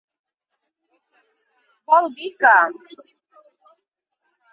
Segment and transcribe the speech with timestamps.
[1.91, 2.55] Vol dir que.